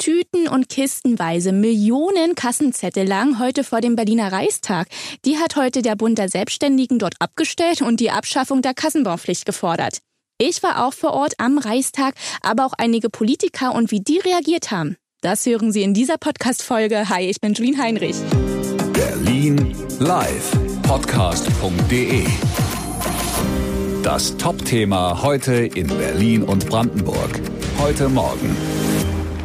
[0.00, 4.88] Tüten und kistenweise Millionen Kassenzettel lagen heute vor dem Berliner Reichstag.
[5.26, 9.98] Die hat heute der Bund der Selbstständigen dort abgestellt und die Abschaffung der Kassenbaupflicht gefordert.
[10.38, 14.70] Ich war auch vor Ort am Reichstag, aber auch einige Politiker und wie die reagiert
[14.70, 14.96] haben.
[15.20, 17.10] Das hören Sie in dieser Podcast-Folge.
[17.10, 18.16] Hi, ich bin Julien Heinrich.
[18.94, 20.50] Berlin live
[20.82, 22.24] podcast.de
[24.02, 27.38] Das Top-Thema heute in Berlin und Brandenburg.
[27.78, 28.79] Heute Morgen.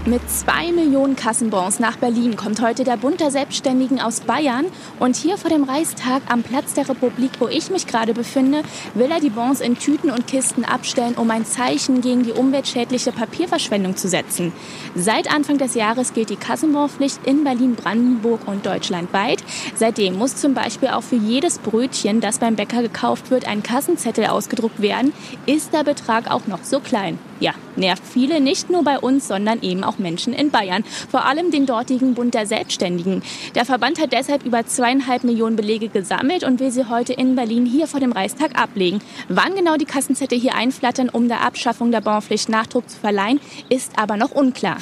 [0.08, 4.68] Mit zwei Millionen Kassenbons nach Berlin kommt heute der Bund der Selbstständigen aus Bayern.
[5.00, 8.62] Und hier vor dem Reichstag am Platz der Republik, wo ich mich gerade befinde,
[8.94, 13.14] will er die Bons in Tüten und Kisten abstellen, um ein Zeichen gegen die umweltschädliche
[13.14, 14.54] Papierverschwendung zu setzen.
[14.94, 19.44] Seit Anfang des Jahres gilt die Kassenbonpflicht in Berlin, Brandenburg und deutschlandweit.
[19.74, 24.28] Seitdem muss zum Beispiel auch für jedes Brötchen, das beim Bäcker gekauft wird, ein Kassenzettel
[24.28, 25.14] ausgedruckt werden.
[25.48, 27.18] Ist der Betrag auch noch so klein?
[27.40, 30.84] Ja, nervt viele, nicht nur bei uns, sondern eben auch Menschen in Bayern.
[31.10, 33.24] Vor allem den dortigen Bund der Selbstständigen.
[33.56, 37.66] Der Verband hat deshalb über zweieinhalb Millionen Belege gesammelt und will sie heute in Berlin
[37.66, 39.02] hier vor dem Reichstag ablegen.
[39.28, 43.94] Wann genau die Kassenzettel hier einflattern, um der Abschaffung der Bonpflicht Nachdruck zu verleihen, ist
[43.98, 44.78] aber noch unklar.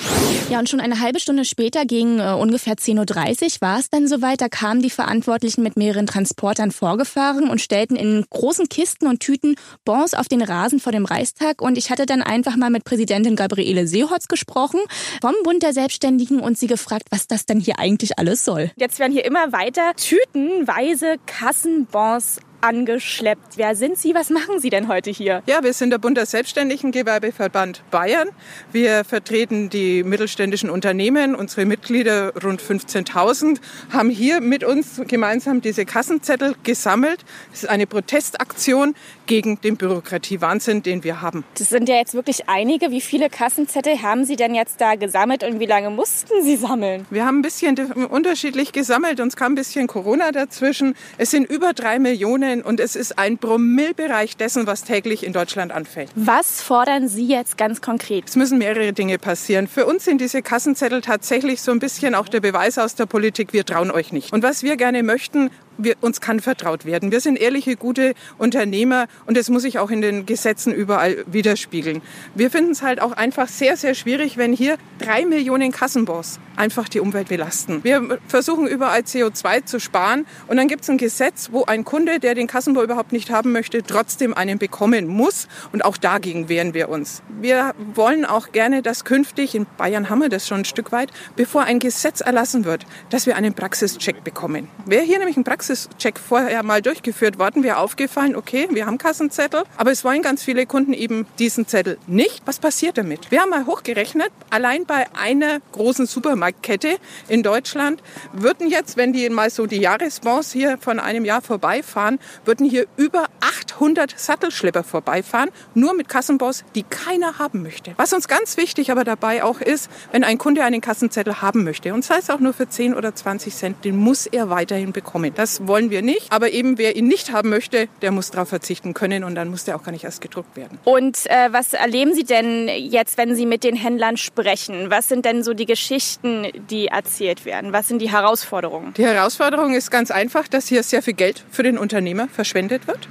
[0.50, 4.08] Ja, und schon eine halbe Stunde später, gegen äh, ungefähr 10.30 Uhr, war es dann
[4.08, 4.42] soweit.
[4.42, 9.56] Da kamen die Verantwortlichen mit mehreren Transportern vorgefahren und stellten in großen Kisten und Tüten
[9.86, 11.62] Bons auf den Rasen vor dem Reichstag.
[11.62, 14.82] Und ich hatte dann einfach mal mit Präsidentin Gabriele Seehotz gesprochen
[15.22, 18.70] vom Bund der Selbstständigen und sie gefragt, was das denn hier eigentlich alles soll.
[18.76, 23.58] Jetzt werden hier immer weiter tütenweise Kassenbons angeschleppt.
[23.58, 24.16] Wer sind Sie?
[24.16, 25.44] Was machen Sie denn heute hier?
[25.46, 28.30] Ja, wir sind der Bund der Selbstständigen Gewerbeverband Bayern.
[28.72, 31.36] Wir vertreten die mittelständischen Unternehmen.
[31.36, 33.60] Unsere Mitglieder, rund 15.000,
[33.92, 37.26] haben hier mit uns gemeinsam diese Kassenzettel gesammelt.
[37.52, 41.44] Es ist eine Protestaktion gegen den Bürokratiewahnsinn, den wir haben.
[41.58, 42.92] Das sind ja jetzt wirklich einige.
[42.92, 47.06] Wie viele Kassenzettel haben Sie denn jetzt da gesammelt und wie lange mussten Sie sammeln?
[47.10, 49.20] Wir haben ein bisschen unterschiedlich gesammelt.
[49.20, 50.96] Uns kam ein bisschen Corona dazwischen.
[51.18, 55.34] Es sind über drei Millionen Promillen und es ist ein Promillbereich dessen, was täglich in
[55.34, 56.10] Deutschland anfällt.
[56.16, 58.26] Was fordern Sie jetzt ganz konkret?
[58.28, 59.68] Es müssen mehrere Dinge passieren.
[59.68, 63.54] Für uns sind diese Kassenzettel tatsächlich so ein bisschen auch der Beweis aus der Politik,
[63.54, 64.34] wir trauen euch nicht.
[64.34, 67.12] Und was wir gerne möchten, wir, uns kann vertraut werden.
[67.12, 72.02] Wir sind ehrliche, gute Unternehmer und das muss sich auch in den Gesetzen überall widerspiegeln.
[72.36, 76.88] Wir finden es halt auch einfach sehr, sehr schwierig, wenn hier drei Millionen Kassenbons einfach
[76.88, 77.84] die Umwelt belasten.
[77.84, 82.20] Wir versuchen überall CO2 zu sparen und dann gibt es ein Gesetz, wo ein Kunde,
[82.20, 86.74] der den Kassenbon überhaupt nicht haben möchte, trotzdem einen bekommen muss und auch dagegen wehren
[86.74, 87.24] wir uns.
[87.42, 91.12] Wir wollen auch gerne, dass künftig, in Bayern haben wir das schon ein Stück weit,
[91.36, 94.68] bevor ein Gesetz erlassen wird, dass wir einen Praxischeck bekommen.
[94.86, 98.98] Wer hier nämlich einen Praxischeck Praxischeck vorher mal durchgeführt worden, wäre aufgefallen, okay, wir haben
[98.98, 102.42] Kassenzettel, aber es wollen ganz viele Kunden eben diesen Zettel nicht.
[102.46, 103.32] Was passiert damit?
[103.32, 106.98] Wir haben mal hochgerechnet, allein bei einer großen Supermarktkette
[107.30, 108.04] in Deutschland
[108.34, 112.86] würden jetzt, wenn die mal so die Jahresbons hier von einem Jahr vorbeifahren, würden hier
[112.98, 117.94] über 800 Sattelschlepper vorbeifahren, nur mit Kassenbons, die keiner haben möchte.
[117.96, 121.94] Was uns ganz wichtig aber dabei auch ist, wenn ein Kunde einen Kassenzettel haben möchte,
[121.94, 125.32] und sei es auch nur für 10 oder 20 Cent, den muss er weiterhin bekommen.
[125.36, 126.32] Das das wollen wir nicht.
[126.32, 129.66] Aber eben wer ihn nicht haben möchte, der muss darauf verzichten können und dann muss
[129.66, 130.80] der auch gar nicht erst gedruckt werden.
[130.84, 134.90] Und äh, was erleben Sie denn jetzt, wenn Sie mit den Händlern sprechen?
[134.90, 137.74] Was sind denn so die Geschichten, die erzählt werden?
[137.74, 138.94] Was sind die Herausforderungen?
[138.96, 143.08] Die Herausforderung ist ganz einfach, dass hier sehr viel Geld für den Unternehmer verschwendet wird.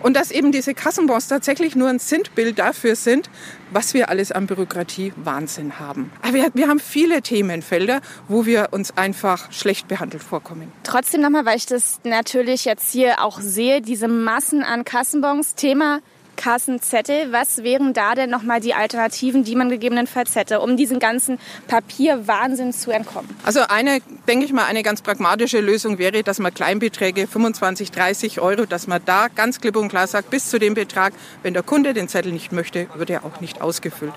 [0.00, 3.30] Und dass eben diese Kassenbons tatsächlich nur ein Sindbild dafür sind,
[3.70, 6.12] was wir alles an Bürokratie Wahnsinn haben.
[6.22, 10.70] Aber wir, wir haben viele Themenfelder, wo wir uns einfach schlecht behandelt vorkommen.
[10.82, 16.00] Trotzdem nochmal, weil ich das natürlich jetzt hier auch sehe, diese Massen an Kassenbons, Thema
[16.36, 17.32] Kassenzettel.
[17.32, 21.38] Was wären da denn nochmal die Alternativen, die man gegebenenfalls hätte, um diesen ganzen
[21.68, 23.28] Papierwahnsinn zu entkommen?
[23.44, 28.40] Also eine, denke ich mal, eine ganz pragmatische Lösung wäre, dass man Kleinbeträge, 25, 30
[28.40, 31.12] Euro, dass man da ganz klipp und klar sagt, bis zu dem Betrag,
[31.42, 34.14] wenn der Kunde den Zettel nicht möchte, wird er auch nicht ausgefüllt.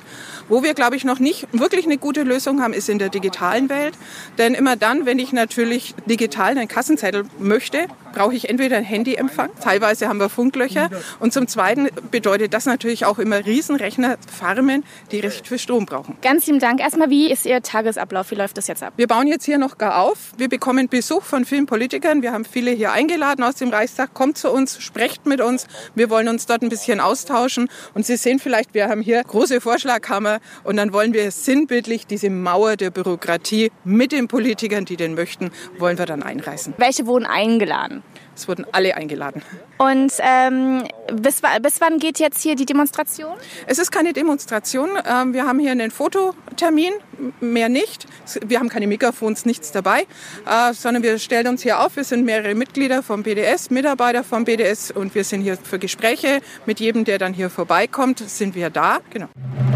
[0.48, 3.70] Wo wir, glaube ich, noch nicht wirklich eine gute Lösung haben, ist in der digitalen
[3.70, 3.96] Welt.
[4.38, 9.50] Denn immer dann, wenn ich natürlich digital einen Kassenzettel möchte, brauche ich entweder einen Handyempfang,
[9.62, 10.90] teilweise haben wir Funklöcher
[11.20, 16.18] und zum Zweiten bedeutet das natürlich auch immer Riesenrechnerfarmen, die recht viel Strom brauchen.
[16.22, 16.80] Ganz lieben Dank.
[16.80, 18.32] Erstmal, wie ist Ihr Tagesablauf?
[18.32, 18.94] Wie läuft das jetzt ab?
[18.98, 20.32] Wir bauen jetzt hier noch gar auf.
[20.38, 22.22] Wir bekommen Besuch von vielen Politikern.
[22.22, 24.14] Wir haben viele hier eingeladen aus dem Reichstag.
[24.14, 25.68] Kommt zu uns, sprecht mit uns.
[25.94, 27.68] Wir wollen uns dort ein bisschen austauschen.
[27.94, 32.30] Und Sie sehen vielleicht, wir haben hier große Vorschlaghammer und dann wollen wir sinnbildlich diese
[32.30, 36.74] Mauer der Bürokratie mit den Politikern, die den möchten, wollen wir dann einreißen.
[36.78, 38.04] Welche wurden eingeladen?
[38.36, 39.42] Es wurden alle eingeladen.
[39.78, 43.36] Und ähm, bis, bis wann geht jetzt hier die Demonstration?
[43.66, 44.90] Es ist keine Demonstration.
[45.10, 46.94] Ähm, wir haben hier einen Fototermin,
[47.40, 48.08] mehr nicht.
[48.46, 50.02] Wir haben keine Mikrofons, nichts dabei,
[50.46, 51.96] äh, sondern wir stellen uns hier auf.
[51.96, 56.42] Wir sind mehrere Mitglieder vom BDS, Mitarbeiter vom BDS und wir sind hier für Gespräche.
[56.66, 59.00] Mit jedem, der dann hier vorbeikommt, sind wir da.
[59.12, 59.28] Genau.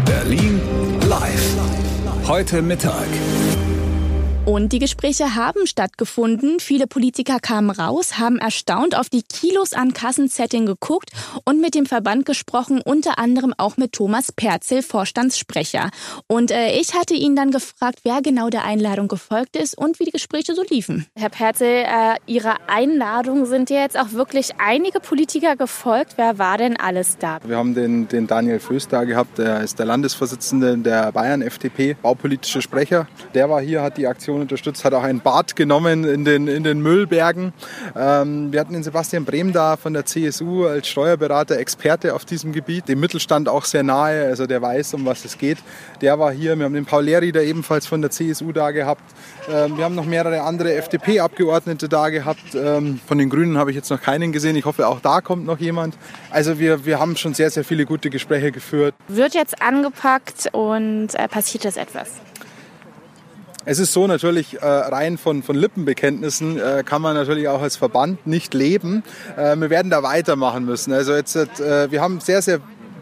[0.04, 0.60] Berlin
[1.08, 1.56] live.
[2.26, 3.08] Heute Mittag.
[4.50, 6.58] Und die Gespräche haben stattgefunden.
[6.58, 11.10] Viele Politiker kamen raus, haben erstaunt auf die Kilos an Kassensetting geguckt
[11.44, 15.90] und mit dem Verband gesprochen, unter anderem auch mit Thomas Perzel, Vorstandssprecher.
[16.26, 20.04] Und äh, ich hatte ihn dann gefragt, wer genau der Einladung gefolgt ist und wie
[20.04, 21.06] die Gespräche so liefen.
[21.14, 26.14] Herr Perzel, äh, Ihrer Einladung sind ja jetzt auch wirklich einige Politiker gefolgt.
[26.16, 27.38] Wer war denn alles da?
[27.44, 31.94] Wir haben den, den Daniel Föß da gehabt, der ist der Landesvorsitzende der Bayern FDP,
[32.02, 33.06] baupolitische Sprecher.
[33.32, 36.48] Der war hier, hat die Aktion Aktion unterstützt, hat auch ein Bad genommen in den,
[36.48, 37.52] in den Müllbergen.
[37.96, 42.52] Ähm, wir hatten den Sebastian Brehm da von der CSU als Steuerberater, Experte auf diesem
[42.52, 45.58] Gebiet, dem Mittelstand auch sehr nahe, also der weiß, um was es geht.
[46.00, 46.56] Der war hier.
[46.56, 49.02] Wir haben den Paul Leri da ebenfalls von der CSU da gehabt.
[49.50, 52.54] Ähm, wir haben noch mehrere andere FDP-Abgeordnete da gehabt.
[52.54, 54.56] Ähm, von den Grünen habe ich jetzt noch keinen gesehen.
[54.56, 55.96] Ich hoffe, auch da kommt noch jemand.
[56.30, 58.94] Also wir, wir haben schon sehr, sehr viele gute Gespräche geführt.
[59.08, 62.29] Wird jetzt angepackt und äh, passiert das etwas?
[63.70, 67.76] Es ist so natürlich äh, rein von, von Lippenbekenntnissen äh, kann man natürlich auch als
[67.76, 69.04] Verband nicht leben.
[69.36, 70.92] Äh, wir werden da weitermachen müssen.
[70.92, 72.58] Also jetzt, äh, wir haben sehr, sehr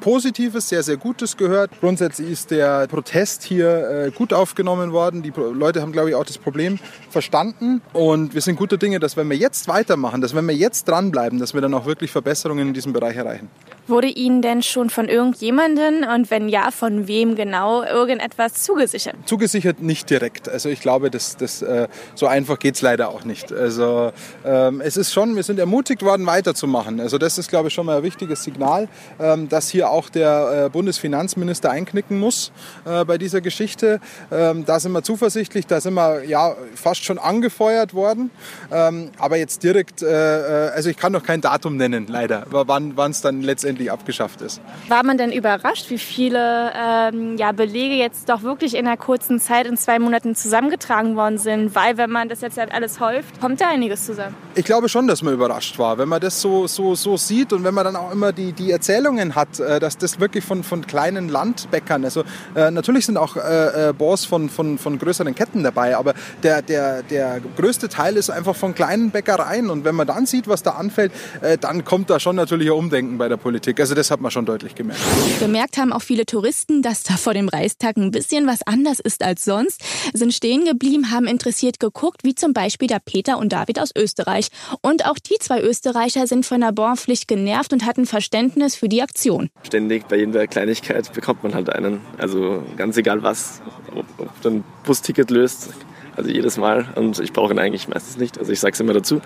[0.08, 1.70] Positives, sehr, sehr Gutes gehört.
[1.80, 5.20] Grundsätzlich ist der Protest hier äh, gut aufgenommen worden.
[5.22, 6.78] Die Leute haben, glaube ich, auch das Problem
[7.10, 7.82] verstanden.
[7.92, 11.38] Und wir sind guter Dinge, dass wenn wir jetzt weitermachen, dass wenn wir jetzt dranbleiben,
[11.38, 13.50] dass wir dann auch wirklich Verbesserungen in diesem Bereich erreichen.
[13.86, 19.16] Wurde Ihnen denn schon von irgendjemandem und wenn ja, von wem genau irgendetwas zugesichert?
[19.24, 20.46] Zugesichert nicht direkt.
[20.46, 23.50] Also ich glaube, das, das, äh, so einfach geht es leider auch nicht.
[23.50, 24.12] Also
[24.44, 27.00] ähm, es ist schon, wir sind ermutigt worden, weiterzumachen.
[27.00, 28.88] Also das ist, glaube ich, schon mal ein wichtiges Signal,
[29.18, 32.52] ähm, dass hier auch der äh, Bundesfinanzminister einknicken muss
[32.84, 34.00] äh, bei dieser Geschichte.
[34.30, 38.30] Ähm, da sind wir zuversichtlich, da sind wir ja fast schon angefeuert worden.
[38.70, 43.22] Ähm, aber jetzt direkt, äh, also ich kann noch kein Datum nennen, leider, wann es
[43.22, 44.60] dann letztendlich endlich abgeschafft ist.
[44.88, 49.40] War man denn überrascht, wie viele ähm, ja, Belege jetzt doch wirklich in einer kurzen
[49.40, 51.74] Zeit, in zwei Monaten zusammengetragen worden sind?
[51.74, 54.34] Weil wenn man das jetzt halt alles häuft, kommt da einiges zusammen.
[54.54, 55.98] Ich glaube schon, dass man überrascht war.
[55.98, 58.72] Wenn man das so, so, so sieht und wenn man dann auch immer die, die
[58.72, 62.24] Erzählungen hat, dass das wirklich von, von kleinen Landbäckern, also
[62.54, 66.12] äh, natürlich sind auch äh, äh, Boss von, von, von größeren Ketten dabei, aber
[66.42, 70.46] der, der, der größte Teil ist einfach von kleinen Bäckereien und wenn man dann sieht,
[70.46, 73.80] was da anfällt, äh, dann kommt da schon natürlich ein Umdenken bei der Politik.
[73.80, 75.00] Also das hat man schon deutlich gemerkt.
[75.40, 79.22] Gemerkt haben auch viele Touristen, dass da vor dem Reichstag ein bisschen was anders ist
[79.22, 79.80] als sonst,
[80.12, 84.48] sind stehen geblieben, haben interessiert geguckt, wie zum Beispiel der Peter und David aus Österreich.
[84.82, 89.00] Und auch die zwei Österreicher sind von der Bornpflicht genervt und hatten Verständnis für die
[89.00, 89.48] Aktion.
[89.68, 92.00] Ständig bei jeder Kleinigkeit bekommt man halt einen.
[92.16, 93.60] Also ganz egal was,
[93.94, 95.68] ob, ob du ein Busticket löst,
[96.16, 96.86] also jedes Mal.
[96.94, 98.38] Und ich brauche ihn eigentlich meistens nicht.
[98.38, 99.20] Also ich sage es immer dazu.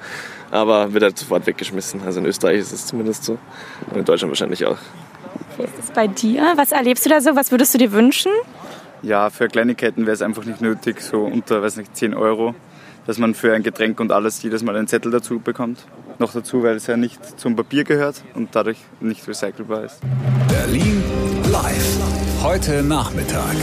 [0.50, 2.00] Aber wird halt sofort weggeschmissen.
[2.05, 3.39] Also in Österreich ist es zumindest so.
[3.89, 4.79] Und in Deutschland wahrscheinlich auch.
[5.56, 6.55] Wie ist es bei dir?
[6.56, 7.37] Was erlebst du da so?
[7.37, 8.33] Was würdest du dir wünschen?
[9.03, 12.56] Ja, für Kleinigkeiten wäre es einfach nicht nötig, so unter, weiß nicht, 10 Euro,
[13.06, 15.79] dass man für ein Getränk und alles jedes Mal einen Zettel dazu bekommt.
[16.22, 19.98] Noch dazu, weil es ja nicht zum Papier gehört und dadurch nicht recycelbar ist.
[20.46, 21.02] Berlin
[21.50, 21.98] live.
[22.44, 23.56] Heute Nachmittag.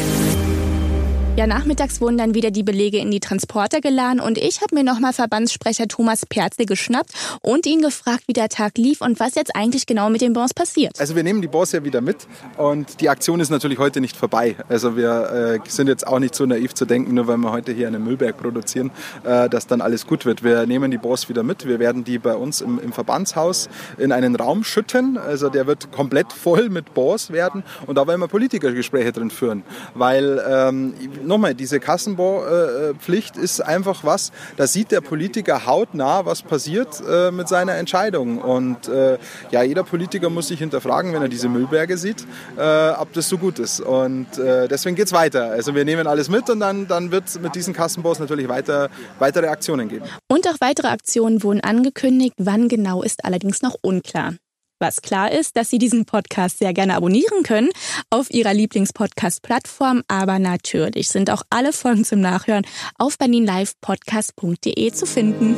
[1.39, 4.83] Ja, nachmittags wurden dann wieder die Belege in die Transporter geladen und ich habe mir
[4.83, 9.55] nochmal Verbandssprecher Thomas Perzel geschnappt und ihn gefragt, wie der Tag lief und was jetzt
[9.55, 10.99] eigentlich genau mit den Bons passiert.
[10.99, 14.17] Also wir nehmen die Bons ja wieder mit und die Aktion ist natürlich heute nicht
[14.17, 14.57] vorbei.
[14.67, 17.71] Also wir äh, sind jetzt auch nicht so naiv zu denken, nur weil wir heute
[17.71, 18.91] hier einen Müllberg produzieren,
[19.23, 20.43] äh, dass dann alles gut wird.
[20.43, 21.65] Wir nehmen die Bons wieder mit.
[21.65, 25.17] Wir werden die bei uns im, im Verbandshaus in einen Raum schütten.
[25.17, 29.63] Also der wird komplett voll mit Bons werden und da wollen wir Politikergespräche drin führen,
[29.93, 30.95] weil ähm,
[31.29, 37.47] nochmal, diese Kassenbaupflicht ist einfach was, da sieht der Politiker hautnah, was passiert äh, mit
[37.47, 38.39] seiner Entscheidung.
[38.39, 39.17] Und äh,
[39.51, 42.25] ja, jeder Politiker muss sich hinterfragen, wenn er diese Müllberge sieht,
[42.57, 43.79] äh, ob das so gut ist.
[43.79, 45.51] Und äh, deswegen geht es weiter.
[45.51, 48.89] Also wir nehmen alles mit und dann, dann wird es mit diesen Kassenbaus natürlich weiter,
[49.19, 50.05] weitere Aktionen geben.
[50.27, 52.33] Und auch weitere Aktionen wurden angekündigt.
[52.37, 54.33] Wann genau ist allerdings noch unklar.
[54.79, 57.69] Was klar ist, dass Sie diesen Podcast sehr gerne abonnieren können
[58.09, 62.65] auf Ihrer Lieblingspodcast-Plattform, aber natürlich sind auch alle Folgen zum Nachhören
[62.97, 65.57] auf berlinlivepodcast.de zu finden.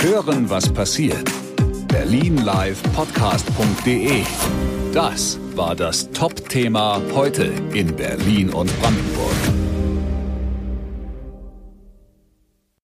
[0.00, 1.30] Hören, was passiert.
[1.88, 4.22] berlinlivepodcast.de
[4.94, 9.57] Das war das Top-Thema heute in Berlin und Brandenburg.